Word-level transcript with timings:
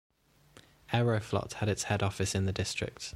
Aeroflot 0.91 1.53
has 1.53 1.69
its 1.69 1.83
head 1.83 2.01
office 2.01 2.33
in 2.33 2.45
the 2.47 2.51
district. 2.51 3.09